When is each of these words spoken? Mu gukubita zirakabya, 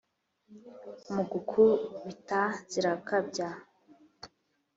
Mu 1.13 1.23
gukubita 1.31 2.41
zirakabya, 2.71 3.49